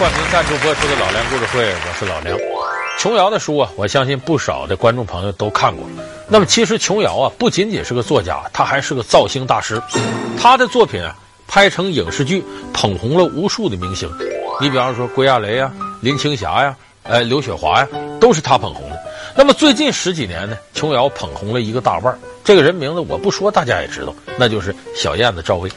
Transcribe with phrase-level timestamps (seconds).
[0.00, 2.34] 冠名赞助播出的《老梁故事会》，我是老梁。
[2.98, 5.86] 琼瑶的书啊，我相信不少的观众朋友都看过。
[6.26, 9.78] 那么，其实琼瑶啊，不仅仅是个作家，她还是个造星大师。
[10.40, 11.14] 她的作品啊，
[11.46, 12.42] 拍成影视剧，
[12.72, 14.10] 捧红了无数的明星。
[14.58, 15.70] 你比方说，郭亚雷呀、
[16.00, 18.98] 林青霞呀、呃，刘雪华呀，都是她捧红的。
[19.36, 25.70] 那么最近十几年呢，琼瑶捧红了一个大腕儿，这个人名字我不说，大家也知道，那就是小燕子赵薇。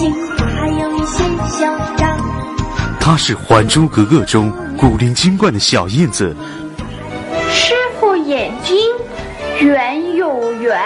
[0.00, 2.18] 些任性，她还有一些嚣张。
[2.98, 6.34] 她是《还珠格格》中古灵精怪的小燕子。
[7.50, 8.78] 师傅眼睛
[9.60, 10.80] 圆又圆，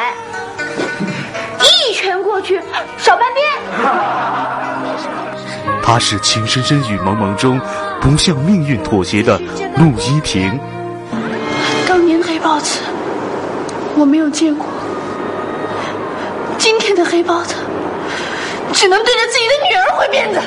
[1.60, 2.60] 一拳过去
[2.98, 3.46] 少半边。
[5.82, 7.60] 她是《情深深雨蒙蒙》中
[8.00, 9.38] 不向命运妥协的
[9.76, 10.58] 陆依萍。
[11.86, 12.80] 当年黑豹子
[13.96, 14.66] 我没有见过，
[16.58, 17.54] 今天的黑豹子
[18.74, 20.42] 只能对着自己的女儿回面子。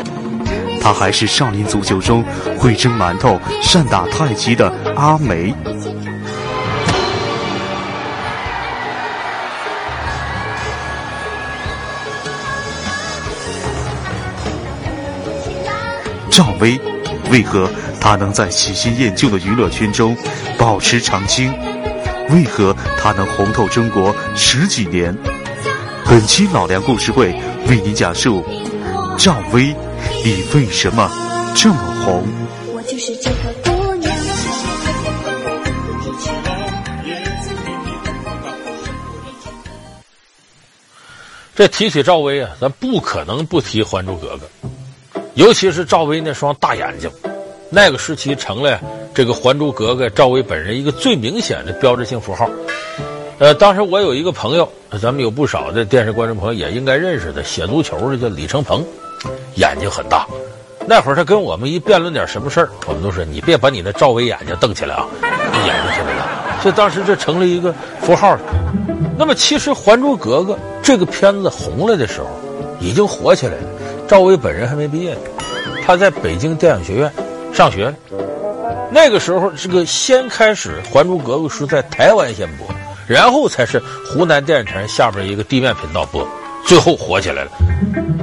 [0.82, 2.24] 她还是《少林足球》中
[2.60, 5.54] 会蒸馒头、善打太极的阿梅。
[16.30, 16.80] 赵薇，
[17.32, 17.68] 为何
[18.00, 20.16] 她能在喜新厌旧的娱乐圈中
[20.58, 21.52] 保持长青？
[22.30, 25.16] 为何她能红透中国十几年？
[26.06, 27.36] 本期老梁故事会
[27.70, 28.44] 为你讲述
[29.18, 29.76] 赵薇，
[30.24, 31.10] 你为什么
[31.54, 32.24] 这么红？
[32.74, 34.16] 我就是这个姑娘。
[41.56, 44.46] 这提起赵薇啊，咱不可能不提《还珠格格》。
[45.34, 47.12] 尤其是赵薇那双大眼睛，
[47.70, 48.80] 那个时期成了
[49.14, 52.50] 这个《还珠格格》赵薇本人一个最明显的标志性符号。
[53.40, 54.68] 呃，当时我有一个朋友，
[55.00, 58.84] 咱们有不少的电视观众朋友也应该认识的，写足球的叫李成鹏，
[59.56, 60.26] 眼睛很大。
[60.88, 66.62] 那会儿他跟我们一辩论点什么事儿，我们都说你别把你的赵薇眼睛瞪起来啊，你眼睛特别大。
[66.62, 68.36] 所以当时这成了一个符号。
[69.20, 72.28] 那么其实《还珠格格》这个片子红了的时候，
[72.80, 73.68] 已经火起来了。
[74.08, 75.20] 赵薇本人还没毕业呢，
[75.86, 77.12] 她在北京电影学院
[77.54, 77.94] 上学。
[78.90, 82.68] 那个时候，这个先开始《还珠格格》是在台湾先播，
[83.08, 86.28] 然后才是湖南电视台下边一个地面频道播，
[86.66, 87.52] 最后火起来了。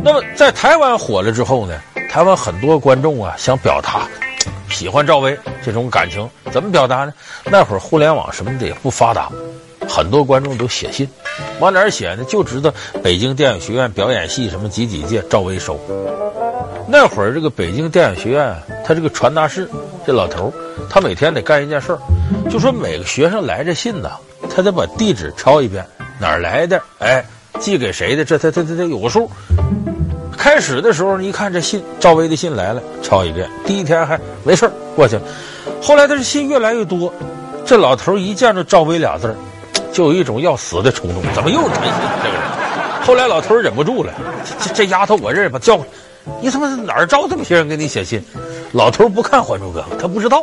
[0.03, 1.81] 那么在台湾火了之后呢，
[2.11, 4.06] 台湾很多观众啊想表达
[4.69, 7.15] 喜欢赵薇这种感情，怎么表达呢？
[7.45, 9.31] 那会儿互联网什么的也不发达，
[9.89, 11.09] 很多观众都写信。
[11.61, 12.25] 往哪儿写呢？
[12.25, 12.72] 就知道
[13.03, 15.78] 北京电影学院表演系什么几几届赵薇收。
[16.87, 19.69] 那会儿这个北京电影学院，他这个传达室
[20.06, 20.53] 这老头
[20.91, 21.99] 他每天得干一件事儿，
[22.51, 24.11] 就说每个学生来这信呐，
[24.54, 25.84] 他得把地址抄一遍，
[26.20, 27.25] 哪儿来的，哎，
[27.59, 29.31] 寄给谁的，这他他他他有个数。
[30.37, 33.48] 开始的时候，一看这信，赵薇的信来了，抄一遍。
[33.66, 35.22] 第一天还没事过去了，
[35.82, 37.12] 后来他这信越来越多，
[37.65, 39.34] 这老头一见着赵薇俩字。
[39.92, 42.42] 就有一种要死的冲动，怎么又是谈心这个人？
[43.06, 44.12] 后来老头忍不住了，
[44.60, 45.91] 这这丫头我认识，把叫过来。
[46.42, 48.21] 你他妈哪儿招这么些人给你写信？
[48.72, 50.42] 老头不看《还珠格格》，他不知道。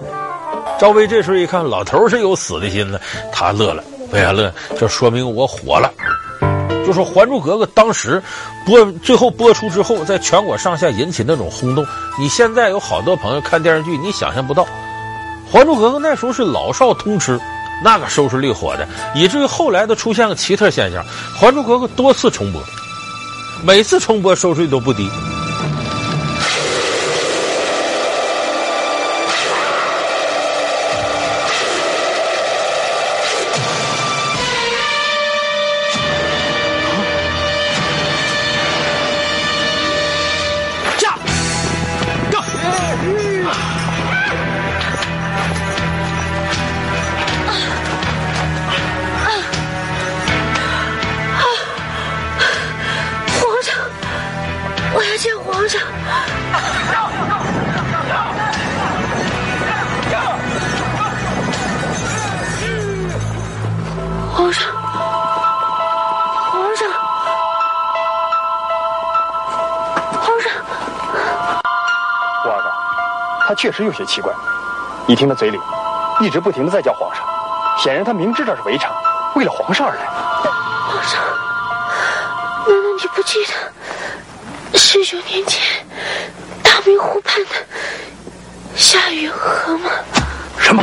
[0.80, 3.84] 赵薇这时候一看老头是有死的心了，他乐了。
[4.12, 4.54] 为啥乐？
[4.80, 5.92] 就说明我火了。
[6.86, 8.22] 就说《还珠格格》当时
[8.66, 11.86] 播最后播出之后，在全国上下引起那种轰动。
[12.20, 14.64] 你现在有好多朋友看电视剧，你想象不到，
[15.52, 17.40] 《还珠格格》那时候是老少通吃。
[17.84, 21.04] 那个收视率火的，以至于后来都出现个奇特现象，
[21.36, 22.62] 《还珠格格》多次重播，
[23.64, 25.10] 每次重播收视率都不低。
[73.62, 74.34] 确实有些奇怪，
[75.06, 75.60] 你听他嘴里
[76.20, 77.24] 一直不停的在叫皇上，
[77.78, 78.92] 显然他明知道是围场，
[79.36, 80.02] 为了皇上而来。
[80.88, 81.22] 皇上，
[82.66, 85.62] 难道你不记得十九年前
[86.64, 87.50] 大明湖畔的
[88.76, 89.92] 夏雨荷吗？
[90.58, 90.82] 什么？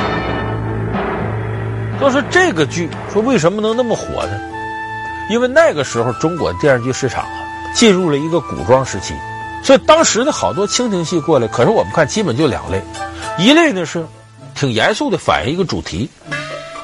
[2.00, 4.38] 要说这个剧说为什么能那么火呢？
[5.28, 7.30] 因为那个时候中国电视剧市场啊
[7.74, 9.14] 进入了一个古装时期，
[9.62, 12.80] 所以当时的好多清廷戏过来，可是我们看基本就两类，
[13.38, 14.04] 一类呢是
[14.54, 16.08] 挺严肃的反映一个主题，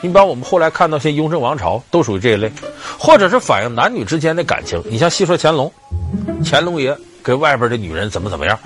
[0.01, 2.53] 你比方我们后来看到像《雍正王朝》都属于这一类，
[2.99, 5.73] 或者是反映男女之间的感情，你像戏说乾隆，
[6.45, 8.59] 乾隆爷跟外边的女人怎么怎么样，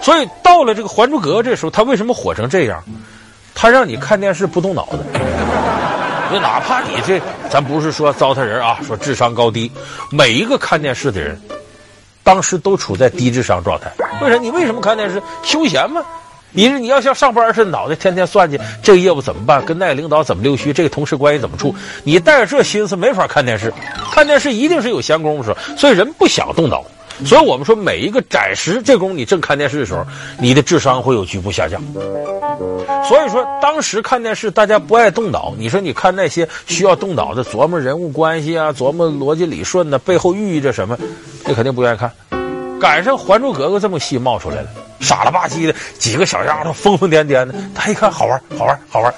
[0.00, 2.82] 所以到了这个《还珠格格》这时候，他为什么火成这样？
[3.54, 4.98] 他让你看电视不动脑子。
[6.32, 7.20] 就哪怕你这，
[7.50, 9.70] 咱不是说糟蹋人啊，说智商高低，
[10.10, 11.40] 每一个看电视的人，
[12.24, 13.92] 当时都处在低智商状态。
[14.20, 14.36] 为啥？
[14.38, 15.22] 你为什么看电视？
[15.44, 16.02] 休闲吗？
[16.56, 21.74] 你是你要像上班似的，脑袋天天算计这个业务怎么办，跟那个领导怎么溜须，这个同事关系怎么处？
[22.04, 23.74] 你带着这心思没法看电视。
[24.12, 26.84] 看电视一定是有闲工夫说，所以人不想动脑。
[27.24, 30.04] 所以我们说，每一个暂时这功夫你正看电视的时候，
[30.38, 31.80] 你的智商会有局部下降。
[33.06, 40.98] 所以说，当时看电视大家不爱动脑，你说你看那些需要动脑的，琢磨人物关系啊，琢磨逻辑理顺呢，背后寓意着什么，
[41.46, 42.10] 你肯定不愿意看。
[42.80, 44.68] 赶上《还珠格格》这么戏冒出来了，
[45.00, 49.14] 傻了吧唧的几个小丫头疯疯癫癫的，他一看好玩，好玩，好玩，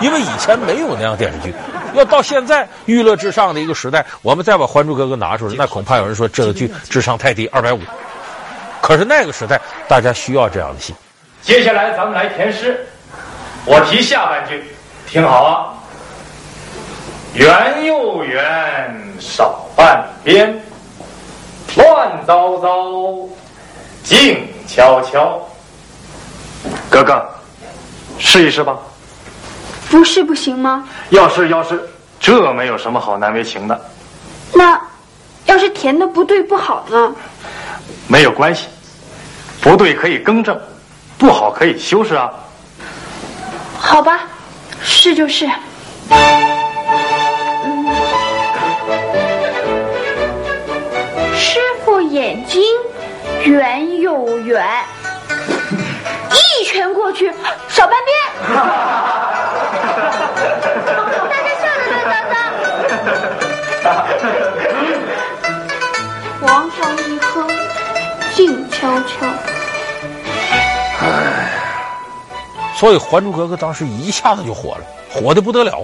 [0.00, 1.52] 因为以前没有那样电视剧。
[1.94, 7.80] 要到现在娱乐至上的一个时代，我们再把《还珠格格》拿出来，那恐怕有人说这个剧智商太低，二百五。
[8.80, 10.94] 可是那个时代，大家需要这样的戏。
[11.40, 12.86] 接下来咱们来填诗，
[13.64, 14.62] 我提下半句，
[15.06, 15.74] 听好啊。
[17.34, 18.42] 圆又圆，
[19.18, 20.60] 少半边，
[21.76, 22.68] 乱糟糟，
[24.04, 25.40] 静悄悄。
[26.88, 27.26] 哥哥，
[28.18, 28.78] 试一试吧。
[29.94, 30.88] 不是不行吗？
[31.10, 31.80] 要是要是，
[32.18, 33.80] 这没有什么好难为情的。
[34.52, 34.76] 那
[35.46, 37.14] 要是填的不对不好呢？
[38.08, 38.66] 没有关系，
[39.60, 40.60] 不对可以更正，
[41.16, 42.28] 不好可以修饰啊。
[43.78, 44.22] 好吧，
[44.82, 45.48] 是就是。
[46.10, 47.86] 嗯，
[51.36, 52.60] 师傅眼睛
[53.44, 54.66] 圆又圆，
[56.32, 57.32] 一拳过去
[57.68, 58.18] 少半边。
[68.84, 69.26] 静悄悄。
[71.00, 71.50] 哎，
[72.76, 75.82] 所以《还珠格格》当时一下子就火了，火的不得了。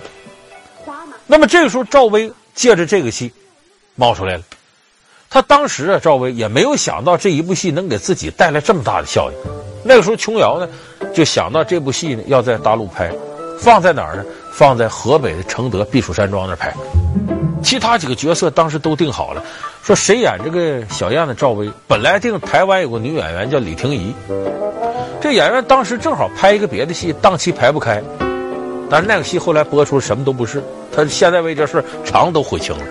[1.26, 3.32] 那么这个时候，赵薇借着这个戏
[3.94, 4.42] 冒出来了。
[5.30, 9.38] 他当时啊，赵薇也没有想到这一部戏能给自己带来这么大的效应。
[9.84, 10.68] 那个时候，琼瑶呢
[11.14, 13.10] 就想到这部戏呢要在大陆拍。
[13.58, 14.24] 放在哪儿呢？
[14.60, 16.70] 放在河北的承德避暑山庄那拍。
[17.62, 19.42] 其他几个角色当时都定好了，
[19.82, 21.70] 说谁演这个小燕子赵薇。
[21.86, 24.14] 本来定台湾有个女演员叫李婷宜，
[25.18, 28.02] 这演员当时正好拍一个别的戏，档期排不开。
[28.90, 30.62] 但是那个戏后来播出什么都不是，
[30.94, 32.84] 他现在为这事肠都悔青了。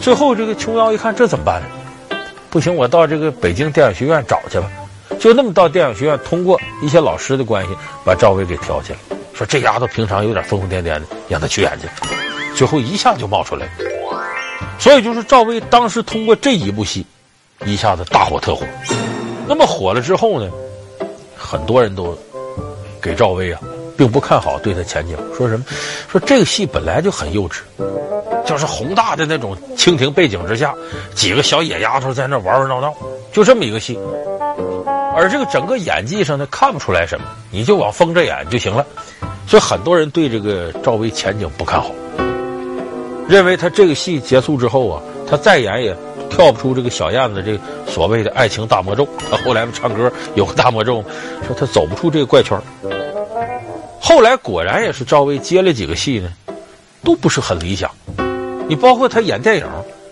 [0.00, 2.16] 最后这个琼瑶一看这怎么办呢？
[2.50, 4.70] 不行，我到这个北京电影学院找去吧。
[5.18, 7.70] 就那么到电影学院，通过一些老师的关系，
[8.04, 8.98] 把赵薇给挑起来。
[9.40, 11.88] 说这丫头平常有点疯疯癫癫的，让她去演去，
[12.54, 13.72] 最后一下就冒出来了。
[14.78, 17.06] 所以就是赵薇当时通过这一部戏，
[17.64, 18.66] 一下子大火特火。
[19.48, 20.50] 那么火了之后呢，
[21.38, 22.14] 很多人都
[23.00, 23.58] 给赵薇啊，
[23.96, 25.64] 并不看好对她前景，说什么？
[26.06, 27.60] 说这个戏本来就很幼稚，
[28.44, 30.74] 就是宏大的那种清廷背景之下，
[31.14, 32.94] 几个小野丫头在那玩玩闹闹，
[33.32, 33.98] 就这么一个戏。
[35.16, 38.84] 而这个整个演技上呢，看不出来什么，你就往疯着演就行了。
[39.50, 41.90] 所以很多人对这个赵薇前景不看好，
[43.28, 45.92] 认为她这个戏结束之后啊，她再演也
[46.30, 49.08] 跳不出这个小燕子这个所谓的爱情大魔咒。
[49.28, 51.02] 她后来不唱歌有个大魔咒，
[51.48, 52.56] 说她走不出这个怪圈。
[54.00, 56.30] 后来果然也是赵薇接了几个戏呢，
[57.02, 57.90] 都不是很理想。
[58.68, 59.66] 你包括她演电影，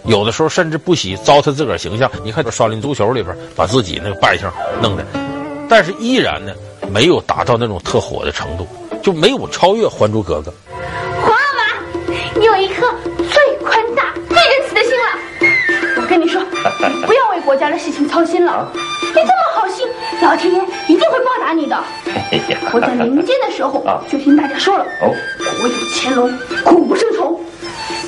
[0.04, 2.10] 有的时候甚至不惜糟蹋自个儿形象。
[2.24, 4.52] 你看《少林足球》里边把自己那个扮相
[4.82, 5.06] 弄的，
[5.68, 6.52] 但是依然呢
[6.90, 8.66] 没有达到那种特火的程度。
[9.08, 10.50] 就没有超越《还珠格格》。
[11.22, 12.94] 皇阿玛，你有一颗
[13.30, 15.96] 最宽大、最仁慈的心了。
[15.96, 16.42] 我跟你说，
[17.06, 18.70] 不要为国家的事情操心了。
[19.00, 19.88] 你这么好心，
[20.20, 21.82] 老天爷一定会报答你的。
[22.70, 26.30] 我在民间的时候就听大家说了，国有乾隆，
[26.62, 27.40] 苦不胜愁。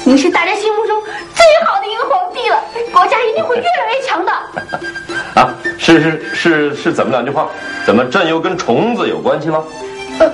[0.04, 1.02] 你是大家心目中
[1.35, 4.33] 最好的一个皇帝了，国家一定会越来越强的。
[5.40, 7.49] 啊，是是是是，怎么两句话？
[7.87, 9.64] 怎么朕又跟虫子有关系了？
[10.19, 10.30] 呃。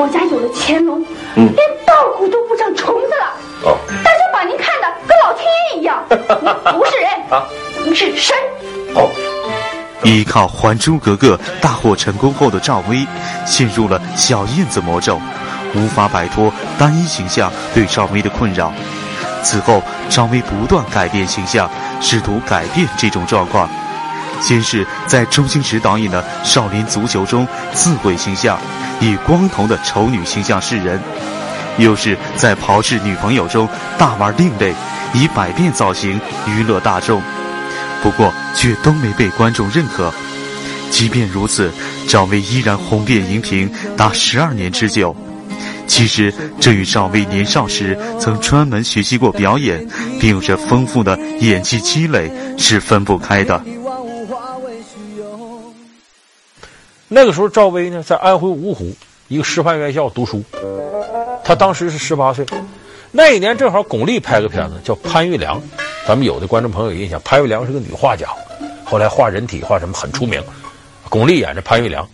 [0.00, 1.04] 国家有了乾隆，
[1.34, 3.36] 嗯、连稻谷都不长虫子了。
[3.64, 7.44] 哦，大家把您看的跟老天爷一样， 不是人，啊、
[7.84, 8.34] 您是神。
[8.94, 9.10] 哦，
[10.02, 13.06] 依靠《还珠格格》大获成功后的赵薇，
[13.44, 15.20] 陷入了小燕子魔咒，
[15.74, 18.72] 无法摆脱单一形象对赵薇的困扰。
[19.42, 23.68] 此后，赵薇不断改变形象，试图改变这种状况。
[24.40, 28.58] 先是在周星驰导演的《少林足球》中自毁形象，
[29.00, 30.98] 以光头的丑女形象示人；
[31.78, 33.68] 又是在《炮制女朋友》中
[33.98, 34.74] 大玩另类，
[35.12, 37.22] 以百变造型娱乐大众。
[38.02, 40.12] 不过，却都没被观众认可。
[40.90, 41.70] 即便如此，
[42.08, 45.14] 赵薇依然红遍荧屏达十二年之久。
[45.86, 49.86] 其实，这与赵薇年少时曾专门学习过表演，
[50.18, 53.62] 并有着丰富的演技积累是分不开的。
[57.12, 58.94] 那个时候，赵薇呢在安徽芜湖
[59.26, 60.44] 一个师范院校读书，
[61.42, 62.46] 她当时是十八岁。
[63.10, 65.58] 那一年正好巩俐拍个片子叫《潘玉良》，
[66.06, 68.28] 咱们有的观众朋友有印象，潘玉良是个女画家，
[68.84, 70.40] 后来画人体画什么很出名。
[71.08, 72.08] 巩俐演着潘玉良，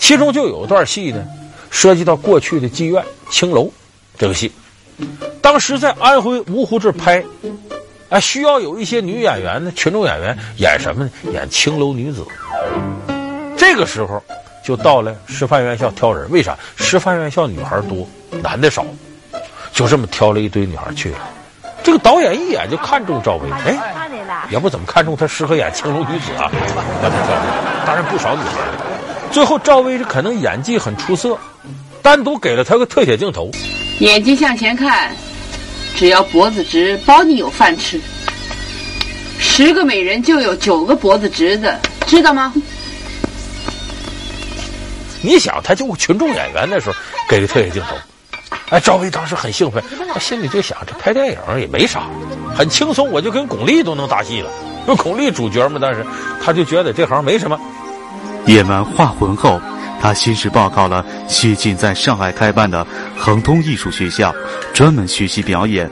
[0.00, 1.24] 其中就有一段戏呢，
[1.70, 3.70] 涉及到过去的妓院青楼
[4.18, 4.50] 这个戏。
[5.40, 7.24] 当时在安徽芜湖这拍，
[8.08, 11.10] 啊，需要有一些女演员呢，群众演员演什么呢？
[11.32, 12.26] 演青楼女子。
[13.62, 14.20] 这个时候
[14.64, 16.58] 就到了师范院校挑人，为啥？
[16.74, 18.04] 师范院校女孩多，
[18.42, 18.84] 男的少，
[19.72, 21.18] 就这么挑了一堆女孩去了。
[21.80, 23.78] 这个导演一眼就看中赵薇，哎，
[24.50, 26.50] 也不怎么看中她适合演青楼女子啊，
[27.00, 27.84] 把她挑了。
[27.86, 28.58] 当然不少女孩。
[29.30, 31.38] 最后赵薇这可能演技很出色，
[32.02, 33.48] 单独给了她个特写镜头，
[34.00, 35.14] 眼睛向前看，
[35.94, 38.00] 只要脖子直，包你有饭吃。
[39.38, 42.52] 十个美人就有九个脖子直的，知道吗？
[45.22, 46.96] 你想，他就群众演员那时候
[47.28, 47.96] 给个特写镜头，
[48.70, 52.02] 哎，赵薇当时很兴奋，他心里就想，这拍电影也没啥，
[52.56, 54.50] 很轻松，我就跟巩俐都能搭戏了，
[54.88, 55.78] 有巩俐主角嘛。
[55.80, 56.04] 但是
[56.44, 57.58] 他就觉得这行没什么。
[58.46, 59.60] 演完《画魂》后，
[60.00, 62.84] 他先是报考了谢晋在上海开办的
[63.16, 64.34] 恒通艺术学校，
[64.74, 65.88] 专门学习表演。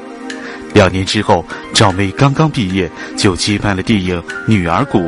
[0.75, 4.99] 两年之后，赵薇刚刚毕业，就接拍了电影《女儿谷》。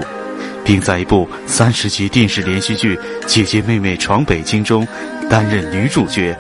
[0.64, 4.87] 并在一部三十集电视连续剧《姐姐妹妹闯北京》中
[5.28, 6.37] 担任女主角。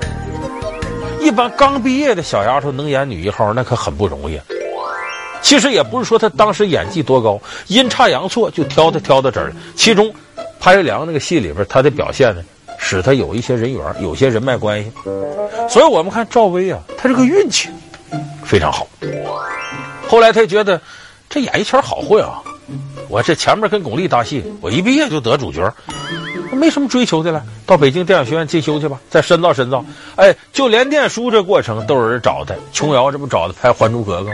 [1.20, 4.40] 一般刚毕业的小丫头能演女一号，那可很不容易。
[5.40, 9.56] 其实也不是说她当时演技多高，阴差阳错就挑她挑到这儿了。
[9.74, 10.12] 其中，
[10.60, 12.42] 潘玉良那个戏里边，她的表现呢，
[12.78, 14.92] 使她有一些人缘，有些人脉关系。
[15.68, 17.68] 所以我们看赵薇啊，她这个运气
[18.44, 18.86] 非常好。
[20.08, 20.80] 后来她觉得
[21.28, 22.42] 这演艺圈好混啊。
[23.08, 25.72] 我这前面跟巩俐搭戏，我一毕业就得主角，
[26.52, 27.42] 没什么追求的了。
[27.66, 29.84] 到北京电影学院进修去吧，再深造深造。
[30.16, 32.54] 哎，就连念书这过程都有人找他。
[32.72, 34.30] 琼瑶这不找他拍《还珠格格》，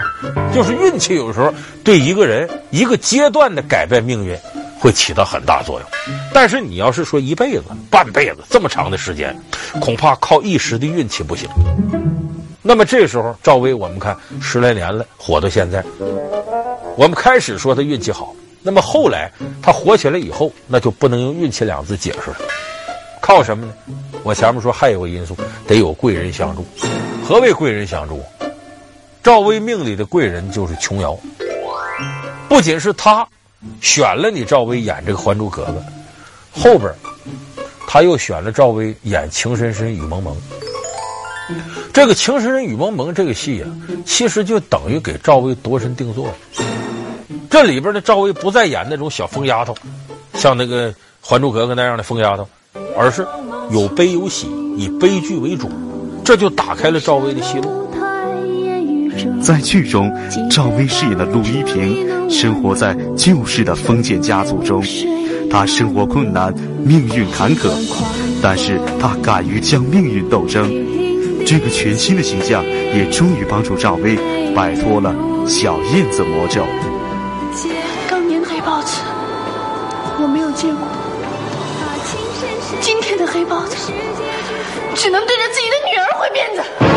[0.55, 1.53] 就是运气有时候
[1.85, 4.37] 对一个人一个阶段的改变命运
[4.81, 5.89] 会起到很大作用。
[6.33, 9.37] 但是你要是说一辈子、半辈子这么长的时间，
[9.81, 11.49] 恐怕靠一时的运气不行。
[12.63, 15.83] 那么这时候赵薇，我们看十来年了，火到现在，
[16.99, 18.35] 我们开始说他运气好。
[18.61, 19.31] 那么后来
[19.63, 22.39] 他火起来以后，那就不能用运气两字解释了，
[23.23, 23.73] 靠什么呢？
[24.25, 26.67] 我前面说还有个因素，得有贵人相助。
[27.25, 28.21] 何谓贵人相助？
[29.23, 31.17] 赵薇命里的贵人就是琼瑶，
[32.49, 33.25] 不仅是他
[33.81, 35.73] 选了你赵薇演这个《还珠格格》，
[36.61, 36.93] 后边
[37.87, 40.35] 他又选了赵薇演《情深深雨蒙蒙》。
[41.93, 43.71] 这个《情深深雨蒙蒙》这个戏啊，
[44.05, 46.35] 其实就等于给赵薇度身定做了。
[47.51, 49.75] 这里边的赵薇不再演那种小疯丫头，
[50.35, 52.49] 像那个《还珠格格》那样的疯丫头，
[52.97, 53.27] 而是
[53.71, 55.69] 有悲有喜，以悲剧为主，
[56.25, 57.87] 这就打开了赵薇的戏路。
[59.43, 60.11] 在剧中，
[60.51, 64.83] 赵薇饰演的陆一平生活在旧式的封建家族中，
[65.51, 66.55] 她生活困难，
[66.85, 67.71] 命运坎坷，
[68.43, 70.71] 但是她敢于将命运斗争。
[71.45, 74.17] 这个全新的形象也终于帮助赵薇
[74.55, 75.15] 摆脱了
[75.47, 76.63] 小燕子魔咒。
[78.61, 79.01] 豹子，
[80.21, 80.87] 我没有见过。
[82.83, 83.77] 今天的黑豹子，
[84.95, 86.88] 只能对着自己的女儿挥鞭子。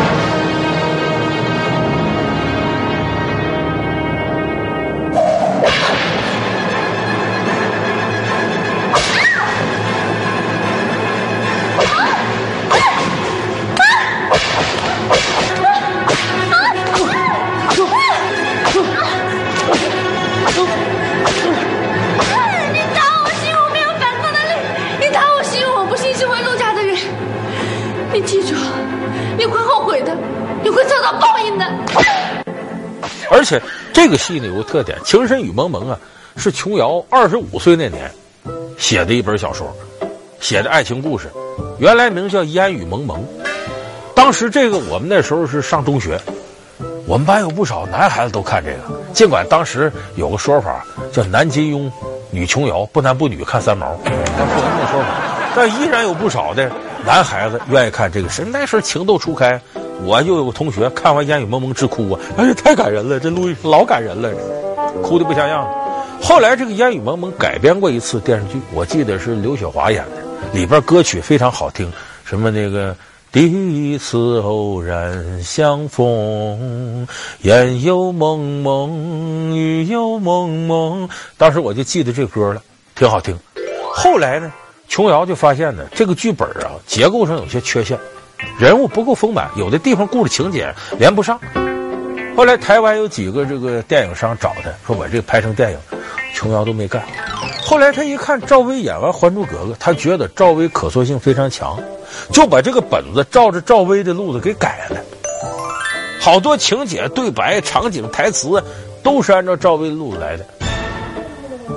[33.52, 35.98] 且这个戏呢有个特点，《情深雨蒙蒙》啊，
[36.36, 38.10] 是琼瑶二十五岁那年
[38.78, 39.70] 写的一本小说，
[40.40, 41.30] 写的爱情故事，
[41.78, 43.20] 原来名叫《烟雨蒙蒙》。
[44.14, 46.18] 当时这个我们那时候是上中学，
[47.06, 48.78] 我们班有不少男孩子都看这个。
[49.12, 51.90] 尽管当时有个说法叫“男金庸，
[52.30, 55.04] 女琼瑶，不男不女看三毛”，但不能这么说，
[55.54, 56.70] 但依然有不少的
[57.04, 58.28] 男孩子愿意看这个。
[58.28, 59.60] 是那时候情窦初开，
[60.04, 62.20] 我就有个同学看完《烟雨蒙蒙》直哭啊！
[62.36, 64.30] 哎呀，太感人了，这录老感人了，
[65.02, 65.68] 哭的不像样。
[66.20, 71.90] 后来这个《烟雨蒙蒙》改编过一次电视剧，我记得是刘雪华演的，里边歌曲非常好听，
[72.24, 72.94] 什么那个。
[73.30, 77.08] 第一次偶然相逢，
[77.40, 81.08] 烟又蒙蒙，雨又蒙蒙。
[81.38, 82.62] 当时我就记得这歌了，
[82.94, 83.34] 挺好听。
[83.94, 84.52] 后来呢，
[84.86, 87.98] 琼瑶就发现呢，这个剧本啊，结构上有些缺陷，
[88.58, 91.38] 人物不够丰满，有的地方故事情节连不上。
[92.36, 95.78] 后来台湾有几个这个电影商找他，说把这个拍成电影，
[96.34, 97.02] 琼瑶都没干。
[97.60, 101.78] 后来他一看赵薇演完《还珠格格》，他觉得赵薇可塑性非常强。
[102.30, 105.00] 就把这个本子照着赵薇的路子给改了，
[106.20, 108.62] 好多情节、对白、场景、台词
[109.02, 110.44] 都是按照赵薇的路子来的。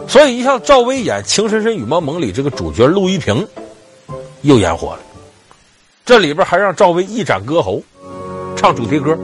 [0.07, 3.48] 所以，一像赵薇演《情深深雨蒙蒙》里这个主角陆一平，
[4.41, 5.00] 又演火了。
[6.06, 7.82] 这里边还让赵薇一展歌喉，
[8.56, 9.18] 唱主题歌。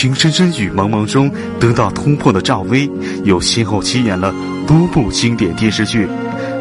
[0.00, 2.90] 情深深雨蒙蒙》中得到突破的赵薇，
[3.24, 4.34] 又先后出演了
[4.66, 6.08] 多部经典电视剧，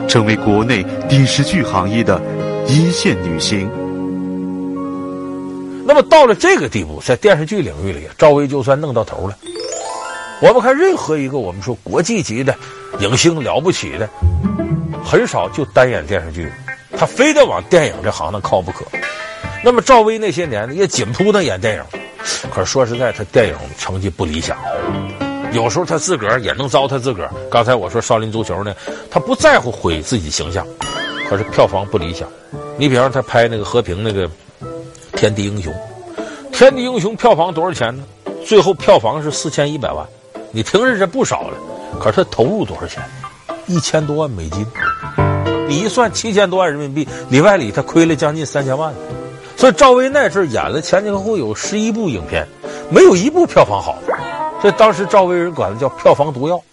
[0.10, 2.22] 成为国内电视剧行业的
[2.68, 3.66] 一线女星。
[5.86, 9.38] 那么到了这个地步，在电视剧领域里，赵薇就算弄到头了。
[10.42, 12.54] 我们看任何一个我们说国际级的
[13.00, 14.10] 影星了不起的，
[15.02, 16.52] 很少就单演电视剧，
[16.98, 18.84] 他非得往电影这行当靠不可。
[19.64, 21.99] 那么赵薇那些年呢，也紧扑腾演电影。
[22.50, 24.58] 可是说实在，他电影成绩不理想，
[25.54, 27.32] 有时候他自个儿也能糟蹋自个儿。
[27.50, 28.74] 刚才我说少林足球呢，
[29.10, 30.66] 他不在乎毁自己形象，
[31.28, 32.28] 可是票房不理想。
[32.78, 34.28] 你比方他拍那个和平那个
[35.14, 35.74] 《天地英雄》，
[36.58, 38.04] 《天地英雄》票房多少钱呢？
[38.46, 40.06] 最后票房是四千一百万，
[40.52, 41.58] 你听着这不少了。
[42.00, 43.04] 可是他投入多少钱？
[43.68, 44.66] 一千多万美金，
[45.68, 48.94] 你一算七千多万人民币，里外里他亏了将近三千万。
[49.60, 52.48] 所以赵薇那阵演了前前后后有十一部影片，
[52.90, 54.00] 没有一部票房好，
[54.62, 56.64] 所以当时赵薇人管它叫票房毒药。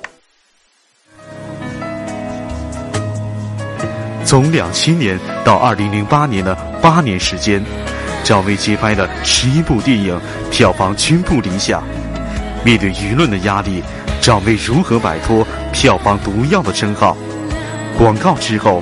[4.25, 7.61] 从两千年到二零零八年的八年时间，
[8.23, 10.17] 赵薇接拍的十一部电影
[10.53, 11.83] 票房均不理想。
[12.65, 13.83] 面对舆论的压力，
[14.21, 17.17] 赵薇如何摆脱票房毒药的称号？
[17.99, 18.81] 广告之后。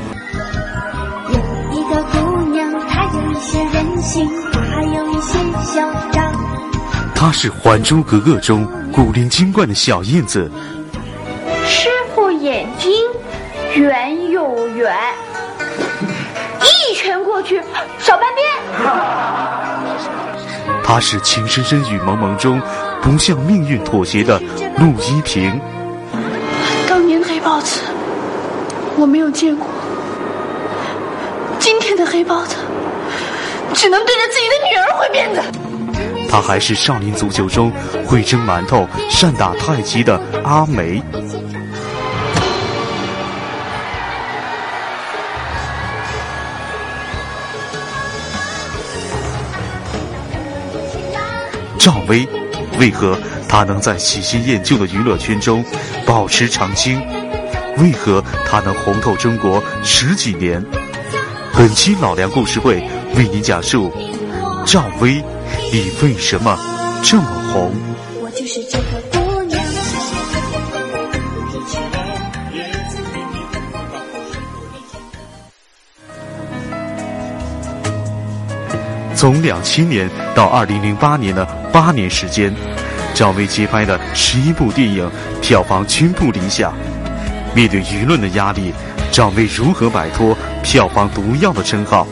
[7.14, 10.48] 她是《还珠格格》中古灵精怪的小燕子。
[11.66, 12.92] 师傅眼睛
[13.74, 14.94] 圆又圆，
[16.60, 17.60] 一拳过去
[17.98, 18.46] 少半边。
[20.84, 22.60] 她是《情深深雨蒙蒙》中
[23.02, 24.38] 不向命运妥协的
[24.78, 25.60] 陆依萍。
[26.88, 27.80] 当年的黑豹子
[28.96, 29.66] 我没有见过，
[31.58, 32.54] 今天的黑豹子
[33.74, 35.42] 只能对着自己的女儿回面子。
[36.30, 37.70] 她还是少林足球中
[38.06, 41.02] 会蒸馒头、善打太极的阿梅。
[51.78, 52.26] 赵薇，
[52.78, 55.62] 为何她能在喜新厌旧的娱乐圈中
[56.06, 57.00] 保持长青？
[57.78, 60.64] 为何她能红透中国十几年？
[61.56, 62.82] 本期老梁故事会
[63.16, 63.92] 为您讲述
[64.66, 65.22] 赵薇，
[65.72, 66.58] 你为什么
[67.00, 67.70] 这么红？
[68.20, 69.62] 我就是这个姑娘。
[79.14, 82.52] 从两千年到二零零八年的八年时间，
[83.14, 85.08] 赵薇接拍的十一部电影
[85.40, 86.74] 票房均不理想。
[87.54, 88.74] 面对舆论的压力，
[89.12, 92.04] 赵薇如何摆脱票房毒药的称号？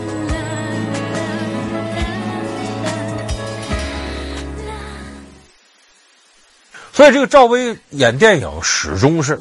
[7.03, 9.37] 所以，这个赵薇演电影始终是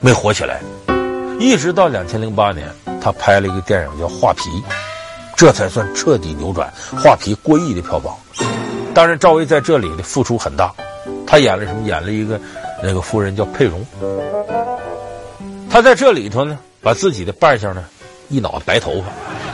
[0.00, 0.60] 没火起来，
[1.40, 2.68] 一直到两千零八年，
[3.00, 4.42] 她拍了一个电影叫《画皮》，
[5.34, 6.70] 这才算彻底扭转
[7.02, 8.14] 《画皮》过亿的票房。
[8.92, 10.70] 当然，赵薇在这里的付出很大，
[11.26, 11.88] 她演了什么？
[11.88, 12.38] 演了一个
[12.82, 13.82] 那个夫人叫佩蓉。
[15.70, 17.82] 她在这里头呢，把自己的扮相呢，
[18.28, 19.08] 一脑袋白头发，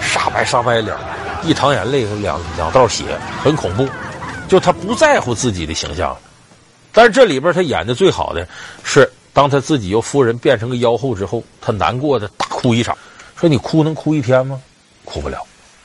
[0.05, 0.97] 煞白煞白脸，
[1.45, 3.05] 一淌眼泪，两两道血，
[3.41, 3.87] 很恐怖。
[4.49, 6.17] 就她不在乎自己的形象。
[6.93, 8.47] 但是这里边他演的最好的
[8.85, 12.97] 是，当他自己由夫人变成个妖后之后，他难过的大哭一场。
[13.35, 14.61] 说你哭能哭一天吗？
[15.05, 15.39] 哭不了，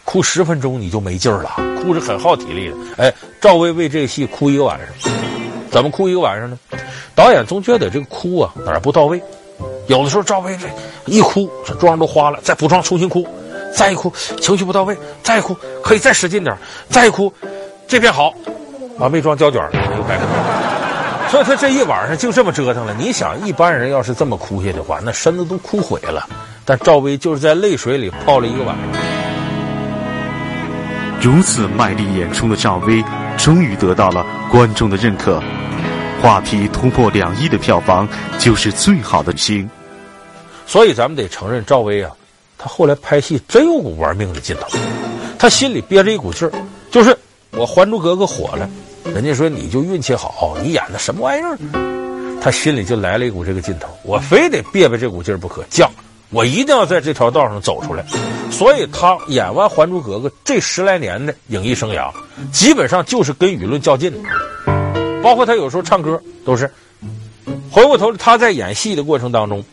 [0.06, 2.76] 哭十分钟你就没劲儿了，哭是很耗体力的。
[2.98, 5.14] 哎，赵薇为这个戏哭一个晚上，
[5.72, 6.60] 怎么哭一个晚上呢？
[7.16, 9.20] 导演总觉得这个哭啊哪儿不到位，
[9.88, 10.68] 有的时候赵薇这
[11.06, 13.26] 一哭这妆都花了，再补妆重新哭，
[13.76, 16.56] 再一哭情绪不到位，再一哭可以再使劲点，
[16.90, 17.34] 再一哭
[17.88, 18.32] 这边好，
[19.00, 20.57] 把眉妆胶卷了又白了。
[21.32, 22.96] 所以他这一晚上就这么折腾了。
[22.98, 26.28] 你想，一般人要是这么哭下的话，那身子都哭毁了。
[26.64, 29.02] 但赵薇就是在泪水里泡了一个晚上。
[31.22, 33.04] 如此卖力演出的赵薇，
[33.38, 35.42] 终于得到了观众的认可。
[36.22, 38.08] 话题突破两亿的票房，
[38.40, 39.70] 就是最好的星。
[40.66, 42.12] 所以咱们得承认，赵薇啊，
[42.58, 44.78] 她后来拍戏真有股玩命的劲头。
[45.38, 46.52] 她心里憋着一股劲儿，
[46.90, 47.18] 就是
[47.52, 48.70] 我《还珠格格》火了。
[49.14, 51.58] 人家说你就运气好，你演的什么玩意儿？
[52.40, 55.88] 他心里就来了一股这个劲头，我非得憋憋这股劲儿不可，犟，
[56.30, 58.06] 我一定要在这条道上走出来。
[58.52, 62.12] 所以他演完《还珠格格》这十来年的影艺生涯，
[62.52, 64.30] 基本上就是跟舆论较劲的。
[65.22, 66.72] 包括他有时候唱歌都是，
[67.72, 69.64] 回过头来他在演戏的过程当中，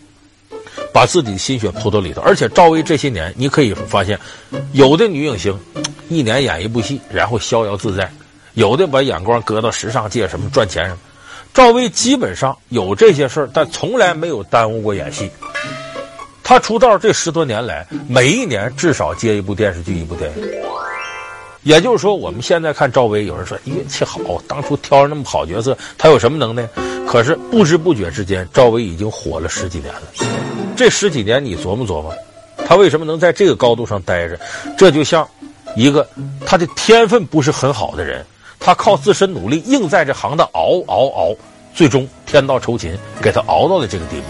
[0.92, 2.22] 把自己的心血扑到里头。
[2.22, 4.18] 而且赵薇这些年，你可以发现，
[4.72, 5.56] 有的女影星
[6.08, 8.10] 一年演一部戏，然后逍遥自在。
[8.54, 10.98] 有的把眼光搁到时尚界，什么赚钱什么，
[11.52, 15.30] 赵薇基本上有这些事儿，但从来没有耽误过演戏。
[16.42, 20.48] 她出道这十多年来，每一年至少接一部电视剧，一部电影。
[21.62, 26.68] 也就是说，我们现在看赵薇，有人说运气好，当初挑了那么好角色，她有什么能耐？
[27.06, 30.02] 可是不知不觉之间，赵薇已经火了十几年了。
[30.76, 32.14] 这十几年，你琢磨琢磨，
[32.68, 34.38] 她为什么能在这个高度上待着？
[34.76, 35.26] 这就像
[35.74, 36.06] 一个
[36.44, 38.24] 她的天分不是很好的人。
[38.64, 41.36] 他靠自身努力，硬在这行当熬熬熬，
[41.74, 44.22] 最终天道酬勤，给他熬到了这个地步。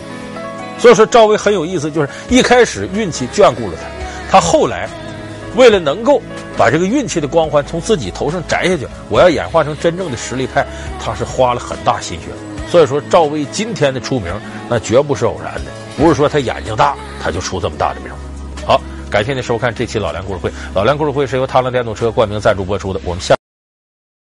[0.77, 3.79] 所以说，赵薇很有意思，就是一开始运气眷顾了
[4.31, 4.89] 他，他后来
[5.55, 6.21] 为了能够
[6.57, 10.67] 把这个运气的光环从自己头上摘下去，我要演化成真正的实力派，
[10.99, 12.27] 他是花了很大心血。
[12.69, 14.35] 所以说，赵薇今天的出名，
[14.69, 18.11] 那绝不是偶然的，不是说他眼睛大，他就出这么大的名。
[18.67, 23.33] 好，感谢您收看这期老梁故事会，老梁故事会是由踏浪电动车冠名赞助播出的，我们下。